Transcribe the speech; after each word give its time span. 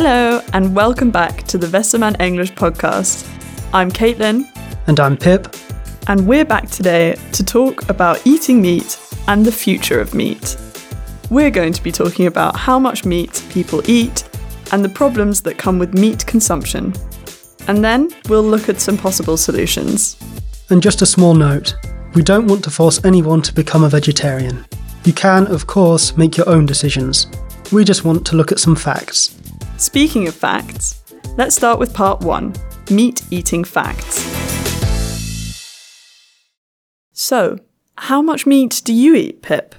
Hello, 0.00 0.40
and 0.52 0.76
welcome 0.76 1.10
back 1.10 1.42
to 1.48 1.58
the 1.58 1.66
Westermann 1.66 2.20
English 2.20 2.52
podcast. 2.52 3.28
I'm 3.74 3.90
Caitlin, 3.90 4.46
And 4.86 5.00
I'm 5.00 5.16
Pip. 5.16 5.56
and 6.06 6.24
we're 6.24 6.44
back 6.44 6.70
today 6.70 7.16
to 7.32 7.44
talk 7.44 7.88
about 7.90 8.24
eating 8.24 8.62
meat 8.62 8.96
and 9.26 9.44
the 9.44 9.50
future 9.50 10.00
of 10.00 10.14
meat. 10.14 10.56
We're 11.30 11.50
going 11.50 11.72
to 11.72 11.82
be 11.82 11.90
talking 11.90 12.26
about 12.26 12.54
how 12.54 12.78
much 12.78 13.04
meat 13.04 13.44
people 13.50 13.82
eat 13.90 14.22
and 14.70 14.84
the 14.84 14.88
problems 14.88 15.42
that 15.42 15.58
come 15.58 15.80
with 15.80 15.98
meat 15.98 16.24
consumption. 16.24 16.94
And 17.66 17.82
then 17.82 18.08
we'll 18.28 18.44
look 18.44 18.68
at 18.68 18.80
some 18.80 18.96
possible 18.96 19.36
solutions. 19.36 20.16
And 20.70 20.80
just 20.80 21.02
a 21.02 21.06
small 21.06 21.34
note 21.34 21.74
we 22.14 22.22
don't 22.22 22.46
want 22.46 22.62
to 22.62 22.70
force 22.70 23.04
anyone 23.04 23.42
to 23.42 23.52
become 23.52 23.82
a 23.82 23.88
vegetarian. 23.88 24.64
You 25.02 25.12
can, 25.12 25.48
of 25.48 25.66
course, 25.66 26.16
make 26.16 26.36
your 26.36 26.48
own 26.48 26.66
decisions. 26.66 27.26
We 27.72 27.82
just 27.84 28.04
want 28.04 28.24
to 28.26 28.36
look 28.36 28.52
at 28.52 28.60
some 28.60 28.76
facts. 28.76 29.34
Speaking 29.78 30.26
of 30.26 30.34
facts, 30.34 31.00
let's 31.36 31.54
start 31.54 31.78
with 31.78 31.94
part 31.94 32.20
one 32.22 32.52
meat 32.90 33.22
eating 33.30 33.62
facts. 33.62 34.24
So, 37.12 37.60
how 37.96 38.20
much 38.20 38.44
meat 38.44 38.82
do 38.84 38.92
you 38.92 39.14
eat, 39.14 39.40
Pip? 39.40 39.76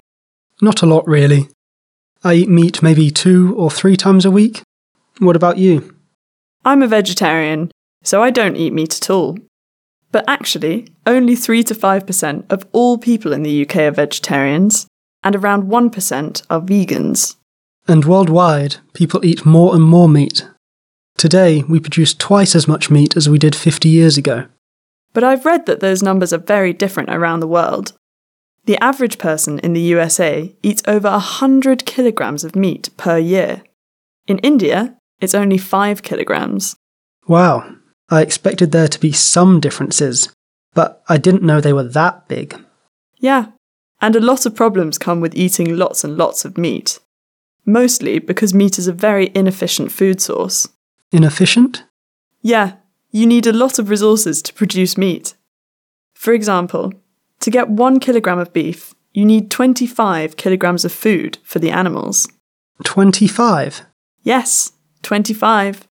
Not 0.62 0.82
a 0.82 0.86
lot, 0.86 1.06
really. 1.06 1.50
I 2.24 2.36
eat 2.36 2.48
meat 2.48 2.82
maybe 2.82 3.12
two 3.12 3.54
or 3.58 3.70
three 3.70 3.98
times 3.98 4.24
a 4.24 4.32
week. 4.32 4.62
What 5.18 5.36
about 5.36 5.58
you? 5.58 5.94
I'm 6.64 6.82
a 6.82 6.88
vegetarian, 6.88 7.70
so 8.02 8.24
I 8.24 8.30
don't 8.30 8.56
eat 8.56 8.72
meat 8.72 8.96
at 8.96 9.10
all. 9.10 9.38
But 10.14 10.24
actually, 10.30 10.88
only 11.06 11.36
3 11.36 11.62
to 11.66 11.76
5% 11.76 12.46
of 12.50 12.66
all 12.72 12.98
people 12.98 13.34
in 13.34 13.44
the 13.44 13.64
UK 13.64 13.76
are 13.76 13.92
vegetarians, 13.92 14.88
and 15.26 15.36
around 15.36 15.64
1% 15.64 16.44
are 16.50 16.62
vegans. 16.62 17.36
And 17.88 18.06
worldwide, 18.06 18.78
people 18.94 19.26
eat 19.26 19.46
more 19.46 19.74
and 19.74 19.84
more 19.84 20.08
meat. 20.08 20.48
Today, 21.18 21.64
we 21.68 21.80
produce 21.80 22.14
twice 22.14 22.56
as 22.56 22.68
much 22.68 22.90
meat 22.90 23.18
as 23.18 23.28
we 23.28 23.38
did 23.38 23.56
50 23.56 23.90
years 23.90 24.18
ago. 24.18 24.46
But 25.14 25.24
I've 25.24 25.46
read 25.46 25.66
that 25.66 25.80
those 25.80 26.04
numbers 26.04 26.32
are 26.32 26.38
very 26.38 26.72
different 26.72 27.10
around 27.10 27.40
the 27.40 27.48
world. 27.48 27.94
The 28.66 28.78
average 28.84 29.18
person 29.18 29.60
in 29.60 29.74
the 29.74 29.82
USA 29.82 30.56
eats 30.62 30.84
over 30.88 31.10
100 31.10 31.86
kilograms 31.86 32.44
of 32.44 32.56
meat 32.56 32.90
per 32.98 33.18
year. 33.18 33.64
In 34.28 34.38
India, 34.40 34.96
it's 35.20 35.34
only 35.34 35.58
5 35.58 36.04
kilograms. 36.04 36.76
Wow, 37.28 37.76
I 38.10 38.22
expected 38.22 38.72
there 38.72 38.88
to 38.88 39.00
be 39.00 39.12
some 39.12 39.60
differences, 39.60 40.32
but 40.74 41.04
I 41.10 41.18
didn't 41.18 41.44
know 41.44 41.60
they 41.60 41.74
were 41.74 41.84
that 41.84 42.28
big. 42.28 42.56
Yeah, 43.18 43.48
and 44.02 44.16
a 44.16 44.22
lot 44.22 44.46
of 44.46 44.56
problems 44.56 44.98
come 44.98 45.20
with 45.20 45.36
eating 45.36 45.76
lots 45.76 46.04
and 46.04 46.16
lots 46.18 46.46
of 46.46 46.58
meat. 46.58 47.00
Mostly 47.66 48.20
because 48.20 48.54
meat 48.54 48.80
is 48.80 48.88
a 48.88 48.94
very 48.94 49.32
inefficient 49.36 49.92
food 49.92 50.22
source. 50.22 50.68
Inefficient? 51.12 51.84
Yeah, 52.42 52.74
you 53.12 53.26
need 53.26 53.48
a 53.48 53.54
lot 53.54 53.80
of 53.80 53.90
resources 53.90 54.42
to 54.44 54.54
produce 54.54 54.98
meat. 54.98 55.36
For 56.14 56.34
example, 56.34 56.94
to 57.40 57.52
get 57.52 57.70
one 57.70 58.00
kilogram 58.00 58.40
of 58.40 58.54
beef, 58.54 58.94
you 59.14 59.26
need 59.26 59.50
25 59.50 60.38
kilograms 60.38 60.86
of 60.86 60.92
food 60.92 61.38
for 61.44 61.60
the 61.60 61.72
animals. 61.72 62.28
25? 62.84 63.84
Yes, 64.24 64.74
25. 65.04 65.88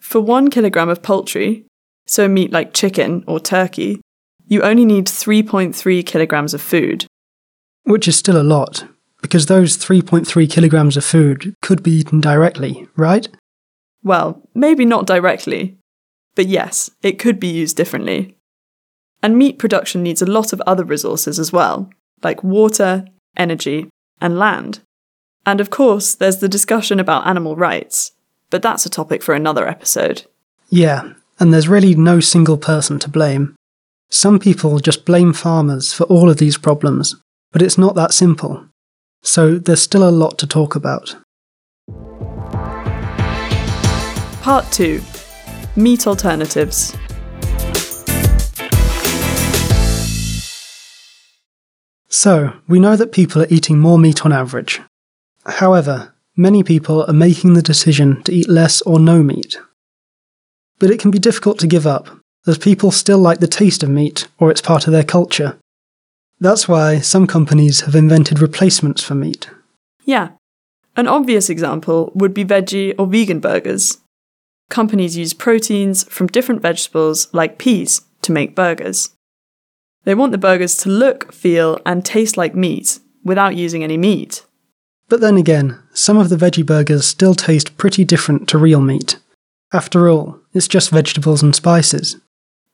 For 0.00 0.20
one 0.20 0.50
kilogram 0.50 0.88
of 0.88 1.02
poultry, 1.02 1.64
so 2.06 2.28
meat 2.28 2.52
like 2.52 2.74
chicken 2.74 3.24
or 3.26 3.40
turkey, 3.40 4.00
you 4.46 4.62
only 4.62 4.84
need 4.84 5.06
3.3 5.06 6.06
kilograms 6.06 6.54
of 6.54 6.62
food. 6.62 7.06
Which 7.84 8.08
is 8.08 8.16
still 8.16 8.40
a 8.40 8.42
lot, 8.42 8.86
because 9.20 9.46
those 9.46 9.76
3.3 9.76 10.50
kilograms 10.50 10.96
of 10.96 11.04
food 11.04 11.54
could 11.62 11.82
be 11.82 11.92
eaten 11.92 12.20
directly, 12.20 12.86
right? 12.96 13.28
Well, 14.02 14.42
maybe 14.54 14.84
not 14.84 15.06
directly, 15.06 15.76
but 16.34 16.46
yes, 16.46 16.90
it 17.02 17.18
could 17.18 17.40
be 17.40 17.48
used 17.48 17.76
differently. 17.76 18.36
And 19.22 19.36
meat 19.36 19.58
production 19.58 20.02
needs 20.02 20.22
a 20.22 20.26
lot 20.26 20.52
of 20.52 20.62
other 20.66 20.84
resources 20.84 21.38
as 21.38 21.52
well, 21.52 21.90
like 22.22 22.44
water, 22.44 23.04
energy, 23.36 23.88
and 24.20 24.38
land. 24.38 24.80
And 25.44 25.60
of 25.60 25.70
course, 25.70 26.14
there's 26.14 26.38
the 26.38 26.48
discussion 26.48 27.00
about 27.00 27.26
animal 27.26 27.56
rights, 27.56 28.12
but 28.50 28.62
that's 28.62 28.86
a 28.86 28.90
topic 28.90 29.22
for 29.22 29.34
another 29.34 29.66
episode. 29.66 30.24
Yeah, 30.68 31.14
and 31.40 31.52
there's 31.52 31.68
really 31.68 31.94
no 31.94 32.20
single 32.20 32.58
person 32.58 32.98
to 33.00 33.08
blame. 33.08 33.56
Some 34.10 34.38
people 34.38 34.78
just 34.78 35.04
blame 35.04 35.32
farmers 35.32 35.92
for 35.92 36.04
all 36.04 36.30
of 36.30 36.38
these 36.38 36.56
problems, 36.56 37.16
but 37.52 37.62
it's 37.62 37.78
not 37.78 37.94
that 37.94 38.14
simple. 38.14 38.67
So 39.22 39.58
there's 39.58 39.82
still 39.82 40.08
a 40.08 40.10
lot 40.10 40.38
to 40.38 40.46
talk 40.46 40.74
about. 40.74 41.16
Part 44.42 44.70
2 44.72 45.02
Meat 45.76 46.06
Alternatives. 46.06 46.96
So, 52.08 52.52
we 52.66 52.80
know 52.80 52.96
that 52.96 53.12
people 53.12 53.42
are 53.42 53.46
eating 53.50 53.78
more 53.78 53.98
meat 53.98 54.24
on 54.24 54.32
average. 54.32 54.80
However, 55.46 56.14
many 56.36 56.64
people 56.64 57.04
are 57.06 57.12
making 57.12 57.54
the 57.54 57.62
decision 57.62 58.22
to 58.24 58.32
eat 58.32 58.48
less 58.48 58.80
or 58.82 58.98
no 58.98 59.22
meat. 59.22 59.58
But 60.78 60.90
it 60.90 60.98
can 60.98 61.10
be 61.10 61.18
difficult 61.18 61.58
to 61.60 61.66
give 61.66 61.86
up, 61.86 62.08
as 62.46 62.58
people 62.58 62.90
still 62.90 63.18
like 63.18 63.40
the 63.40 63.46
taste 63.46 63.82
of 63.82 63.90
meat 63.90 64.26
or 64.38 64.50
it's 64.50 64.60
part 64.62 64.86
of 64.86 64.92
their 64.92 65.04
culture. 65.04 65.58
That's 66.40 66.68
why 66.68 67.00
some 67.00 67.26
companies 67.26 67.80
have 67.82 67.94
invented 67.94 68.40
replacements 68.40 69.02
for 69.02 69.14
meat. 69.14 69.50
Yeah. 70.04 70.30
An 70.96 71.08
obvious 71.08 71.50
example 71.50 72.12
would 72.14 72.34
be 72.34 72.44
veggie 72.44 72.94
or 72.98 73.06
vegan 73.06 73.40
burgers. 73.40 73.98
Companies 74.68 75.16
use 75.16 75.34
proteins 75.34 76.04
from 76.04 76.26
different 76.26 76.62
vegetables 76.62 77.32
like 77.32 77.58
peas 77.58 78.02
to 78.22 78.32
make 78.32 78.54
burgers. 78.54 79.10
They 80.04 80.14
want 80.14 80.32
the 80.32 80.38
burgers 80.38 80.76
to 80.78 80.88
look, 80.88 81.32
feel, 81.32 81.78
and 81.84 82.04
taste 82.04 82.36
like 82.36 82.54
meat 82.54 82.98
without 83.24 83.56
using 83.56 83.82
any 83.82 83.96
meat. 83.96 84.44
But 85.08 85.20
then 85.20 85.36
again, 85.36 85.78
some 85.92 86.18
of 86.18 86.28
the 86.28 86.36
veggie 86.36 86.66
burgers 86.66 87.06
still 87.06 87.34
taste 87.34 87.76
pretty 87.76 88.04
different 88.04 88.48
to 88.48 88.58
real 88.58 88.80
meat. 88.80 89.18
After 89.72 90.08
all, 90.08 90.40
it's 90.52 90.68
just 90.68 90.90
vegetables 90.90 91.42
and 91.42 91.54
spices. 91.54 92.16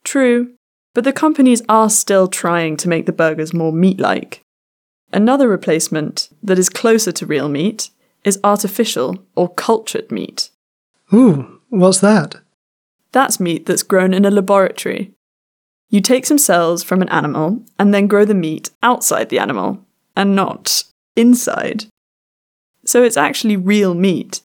True, 0.02 0.54
but 0.94 1.05
the 1.05 1.12
companies 1.12 1.62
are 1.69 1.91
still 1.91 2.28
trying 2.28 2.77
to 2.78 2.88
make 2.88 3.06
the 3.06 3.12
burgers 3.12 3.53
more 3.53 3.72
meat 3.72 4.00
like. 4.00 4.41
Another 5.12 5.49
replacement 5.49 6.28
that 6.43 6.59
is 6.59 6.69
closer 6.69 7.12
to 7.12 7.27
real 7.27 7.49
meat 7.49 7.91
is 8.25 8.41
artificial 8.43 9.19
or 9.34 9.53
cultured 9.53 10.10
meat. 10.10 10.50
Ooh, 11.12 11.60
what's 11.69 12.00
that? 12.00 12.37
That's 13.12 13.38
meat 13.38 13.66
that's 13.66 13.82
grown 13.82 14.15
in 14.15 14.25
a 14.25 14.31
laboratory. 14.31 15.12
You 15.91 16.00
take 16.00 16.27
some 16.27 16.38
cells 16.38 16.82
from 16.82 17.03
an 17.03 17.09
animal 17.11 17.62
and 17.78 17.93
then 17.93 18.09
grow 18.09 18.25
the 18.25 18.34
meat 18.34 18.71
outside 18.82 19.28
the 19.28 19.38
animal 19.38 19.84
and 20.16 20.34
not 20.34 20.84
inside. 21.15 21.84
So 22.84 23.03
it's 23.03 23.16
actually 23.16 23.56
real 23.56 23.94
meat. 23.94 24.43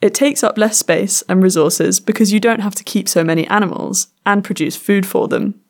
It 0.00 0.14
takes 0.14 0.44
up 0.44 0.56
less 0.56 0.78
space 0.78 1.22
and 1.28 1.42
resources 1.42 1.98
because 1.98 2.32
you 2.32 2.38
don't 2.38 2.60
have 2.60 2.74
to 2.76 2.84
keep 2.84 3.08
so 3.08 3.24
many 3.24 3.46
animals 3.48 4.08
and 4.24 4.44
produce 4.44 4.76
food 4.76 5.04
for 5.04 5.26
them. 5.26 5.60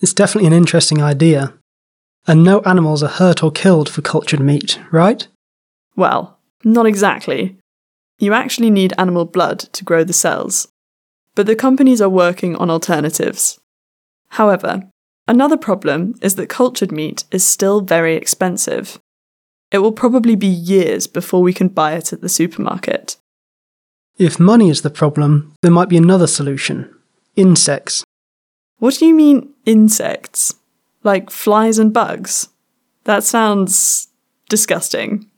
It's 0.00 0.14
definitely 0.14 0.46
an 0.46 0.52
interesting 0.52 1.02
idea. 1.02 1.54
And 2.28 2.44
no 2.44 2.60
animals 2.60 3.02
are 3.02 3.08
hurt 3.08 3.42
or 3.42 3.50
killed 3.50 3.88
for 3.88 4.02
cultured 4.02 4.40
meat, 4.40 4.78
right? 4.92 5.26
Well, 5.96 6.38
not 6.64 6.86
exactly. 6.86 7.56
You 8.18 8.32
actually 8.32 8.70
need 8.70 8.94
animal 8.98 9.24
blood 9.24 9.58
to 9.58 9.84
grow 9.84 10.04
the 10.04 10.12
cells. 10.12 10.68
But 11.34 11.46
the 11.46 11.56
companies 11.56 12.00
are 12.00 12.08
working 12.08 12.56
on 12.56 12.70
alternatives. 12.70 13.58
However, 14.30 14.88
another 15.26 15.56
problem 15.56 16.14
is 16.22 16.36
that 16.36 16.48
cultured 16.48 16.92
meat 16.92 17.24
is 17.30 17.44
still 17.44 17.80
very 17.80 18.14
expensive. 18.16 18.98
It 19.70 19.78
will 19.78 19.92
probably 19.92 20.36
be 20.36 20.46
years 20.46 21.06
before 21.06 21.42
we 21.42 21.52
can 21.52 21.68
buy 21.68 21.94
it 21.94 22.12
at 22.12 22.20
the 22.20 22.28
supermarket. 22.28 23.16
If 24.18 24.40
money 24.40 24.70
is 24.70 24.80
the 24.80 24.90
problem, 24.90 25.54
there 25.60 25.70
might 25.70 25.90
be 25.90 25.96
another 25.96 26.26
solution 26.26 26.92
insects. 27.36 28.02
What 28.78 28.94
do 28.94 29.04
you 29.04 29.14
mean, 29.14 29.52
insects? 29.66 30.54
Like 31.02 31.30
flies 31.30 31.78
and 31.78 31.92
bugs? 31.92 32.48
That 33.04 33.24
sounds 33.24 34.08
disgusting. 34.48 35.30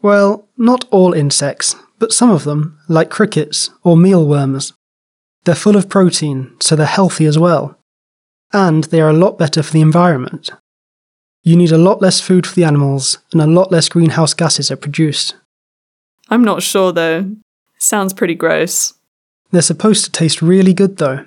Well, 0.00 0.48
not 0.56 0.86
all 0.90 1.12
insects, 1.12 1.76
but 1.98 2.12
some 2.12 2.30
of 2.30 2.44
them, 2.44 2.78
like 2.88 3.10
crickets 3.10 3.70
or 3.82 3.96
mealworms. 3.96 4.72
They're 5.44 5.54
full 5.54 5.76
of 5.76 5.88
protein, 5.88 6.54
so 6.60 6.76
they're 6.76 6.86
healthy 6.86 7.26
as 7.26 7.38
well. 7.38 7.78
And 8.52 8.84
they 8.84 9.00
are 9.00 9.10
a 9.10 9.14
lot 9.24 9.38
better 9.38 9.62
for 9.62 9.72
the 9.72 9.82
environment. 9.82 10.50
You 11.42 11.56
need 11.56 11.72
a 11.72 11.78
lot 11.78 12.00
less 12.00 12.20
food 12.20 12.46
for 12.46 12.54
the 12.54 12.64
animals, 12.64 13.18
and 13.32 13.40
a 13.42 13.46
lot 13.46 13.70
less 13.70 13.88
greenhouse 13.88 14.34
gases 14.34 14.70
are 14.70 14.76
produced. 14.76 15.36
I'm 16.28 16.44
not 16.44 16.62
sure 16.62 16.92
though. 16.92 17.36
Sounds 17.78 18.12
pretty 18.12 18.34
gross. 18.34 18.94
They're 19.50 19.62
supposed 19.62 20.04
to 20.04 20.10
taste 20.10 20.42
really 20.42 20.74
good 20.74 20.98
though. 20.98 21.24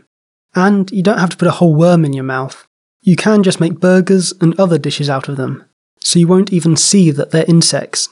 And 0.53 0.91
you 0.91 1.01
don't 1.01 1.19
have 1.19 1.29
to 1.29 1.37
put 1.37 1.47
a 1.47 1.51
whole 1.51 1.73
worm 1.73 2.03
in 2.05 2.13
your 2.13 2.25
mouth. 2.25 2.65
You 3.01 3.15
can 3.15 3.41
just 3.41 3.59
make 3.59 3.79
burgers 3.79 4.33
and 4.41 4.59
other 4.59 4.77
dishes 4.77 5.09
out 5.09 5.27
of 5.27 5.37
them, 5.37 5.65
so 6.01 6.19
you 6.19 6.27
won't 6.27 6.53
even 6.53 6.75
see 6.75 7.09
that 7.11 7.31
they're 7.31 7.45
insects. 7.47 8.09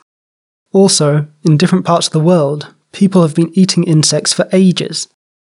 Also, 0.72 1.28
in 1.44 1.58
different 1.58 1.86
parts 1.86 2.08
of 2.08 2.14
the 2.14 2.20
world, 2.20 2.74
people 2.92 3.22
have 3.22 3.36
been 3.36 3.52
eating 3.54 3.84
insects 3.84 4.34
for 4.34 4.50
ages. 4.52 5.08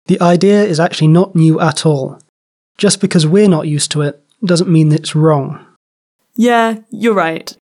The 0.07 0.21
idea 0.21 0.63
is 0.65 0.81
actually 0.81 1.09
not 1.09 1.35
new 1.35 1.61
at 1.61 1.87
all. 1.87 2.21
Just 2.77 3.01
because 3.01 3.27
we're 3.27 3.49
not 3.49 3.69
used 3.69 3.91
to 3.93 4.03
it 4.03 4.23
doesn't 4.45 4.71
mean 4.71 4.93
it's 4.93 5.15
wrong. 5.15 5.65
Yeah, 6.35 6.81
you're 6.91 7.15
right. 7.15 7.57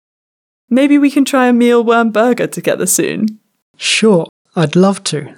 Maybe 0.68 0.98
we 0.98 1.10
can 1.10 1.24
try 1.24 1.48
a 1.48 1.52
mealworm 1.52 2.12
burger 2.12 2.46
together 2.46 2.86
soon. 2.86 3.40
Sure, 3.76 4.26
I'd 4.58 4.74
love 4.74 5.04
to. 5.04 5.36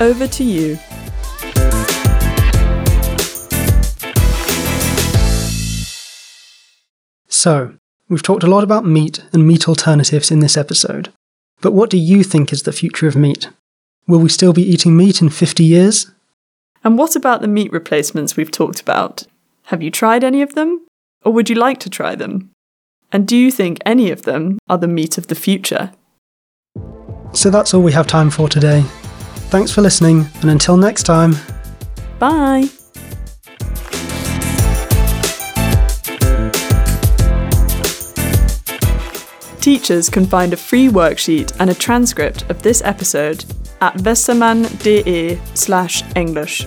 Over 0.00 0.28
to 0.28 0.44
you. 0.44 0.78
So, 7.28 7.74
we've 8.08 8.22
talked 8.22 8.44
a 8.44 8.46
lot 8.46 8.62
about 8.62 8.86
meat 8.86 9.24
and 9.32 9.48
meat 9.48 9.68
alternatives 9.68 10.30
in 10.30 10.38
this 10.38 10.56
episode. 10.56 11.12
But 11.60 11.72
what 11.72 11.90
do 11.90 11.98
you 11.98 12.22
think 12.22 12.52
is 12.52 12.62
the 12.62 12.72
future 12.72 13.08
of 13.08 13.16
meat? 13.16 13.50
Will 14.06 14.20
we 14.20 14.28
still 14.28 14.52
be 14.52 14.62
eating 14.62 14.96
meat 14.96 15.20
in 15.20 15.28
50 15.28 15.64
years? 15.64 16.12
And 16.84 16.96
what 16.96 17.16
about 17.16 17.40
the 17.40 17.48
meat 17.48 17.72
replacements 17.72 18.36
we've 18.36 18.52
talked 18.52 18.80
about? 18.80 19.24
Have 19.64 19.82
you 19.82 19.90
tried 19.90 20.22
any 20.22 20.40
of 20.40 20.54
them? 20.54 20.86
Or 21.24 21.32
would 21.32 21.50
you 21.50 21.56
like 21.56 21.80
to 21.80 21.90
try 21.90 22.14
them? 22.14 22.53
And 23.14 23.28
do 23.28 23.36
you 23.36 23.52
think 23.52 23.78
any 23.86 24.10
of 24.10 24.22
them 24.22 24.58
are 24.68 24.76
the 24.76 24.88
meat 24.88 25.18
of 25.18 25.28
the 25.28 25.36
future? 25.36 25.92
So 27.32 27.48
that's 27.48 27.72
all 27.72 27.80
we 27.80 27.92
have 27.92 28.08
time 28.08 28.28
for 28.28 28.48
today. 28.48 28.82
Thanks 29.50 29.70
for 29.70 29.82
listening, 29.82 30.26
and 30.40 30.50
until 30.50 30.76
next 30.76 31.04
time, 31.04 31.36
Bye! 32.18 32.64
Teachers 39.60 40.10
can 40.10 40.26
find 40.26 40.52
a 40.52 40.56
free 40.56 40.88
worksheet 40.88 41.54
and 41.60 41.70
a 41.70 41.74
transcript 41.74 42.50
of 42.50 42.62
this 42.62 42.82
episode 42.82 43.44
at 43.80 43.94
westermann.de 43.98 45.40
slash 45.54 46.02
English. 46.16 46.66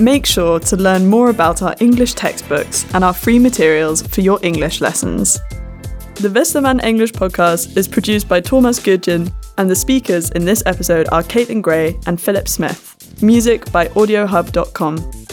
Make 0.00 0.26
sure 0.26 0.58
to 0.58 0.76
learn 0.76 1.06
more 1.06 1.30
about 1.30 1.62
our 1.62 1.76
English 1.78 2.14
textbooks 2.14 2.84
and 2.92 3.04
our 3.04 3.14
free 3.14 3.38
materials 3.38 4.02
for 4.02 4.20
your 4.20 4.40
English 4.42 4.80
lessons. 4.80 5.38
The 6.18 6.28
Westermann 6.28 6.82
English 6.82 7.12
podcast 7.12 7.76
is 7.76 7.86
produced 7.86 8.26
by 8.26 8.40
Thomas 8.40 8.80
Gudjin, 8.80 9.30
and 9.58 9.68
the 9.68 9.76
speakers 9.76 10.30
in 10.30 10.46
this 10.46 10.62
episode 10.64 11.06
are 11.12 11.22
Caitlin 11.22 11.60
Gray 11.60 12.00
and 12.06 12.18
Philip 12.18 12.48
Smith. 12.48 13.22
Music 13.22 13.70
by 13.70 13.88
audiohub.com. 13.88 15.25